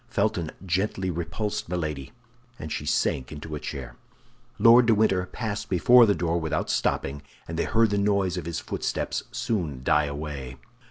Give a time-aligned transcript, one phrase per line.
[0.09, 2.11] Felton gently repulsed Milady,
[2.57, 3.97] and she sank into a chair.
[4.57, 8.47] Lord de Winter passed before the door without stopping, and they heard the noise of
[8.47, 10.57] his footsteps soon die away.